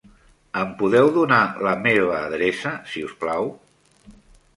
[0.59, 3.51] Em podeu donar la meva adreça, si us plau?